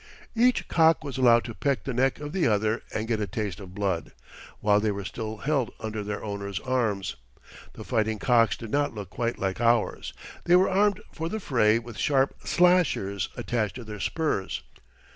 Each 0.35 0.67
cock 0.67 1.03
was 1.03 1.19
allowed 1.19 1.43
to 1.43 1.53
peck 1.53 1.83
the 1.83 1.93
neck 1.93 2.19
of 2.19 2.33
the 2.33 2.47
other 2.47 2.81
and 2.91 3.07
get 3.07 3.19
a 3.21 3.27
taste 3.27 3.59
of 3.59 3.75
blood, 3.75 4.13
while 4.59 4.79
they 4.79 4.89
were 4.89 5.05
still 5.05 5.37
held 5.37 5.71
under 5.79 6.01
their 6.03 6.23
owners' 6.23 6.59
arms. 6.61 7.17
The 7.73 7.83
fighting 7.83 8.17
cocks 8.17 8.57
did 8.57 8.71
not 8.71 8.95
look 8.95 9.11
quite 9.11 9.37
like 9.37 9.61
ours. 9.61 10.13
They 10.45 10.55
were 10.55 10.71
armed 10.71 11.01
for 11.13 11.29
the 11.29 11.39
fray 11.39 11.77
with 11.77 11.99
sharp 11.99 12.33
"slashers" 12.43 13.29
attached 13.37 13.75
to 13.75 13.83
their 13.83 13.99
spurs. 13.99 14.63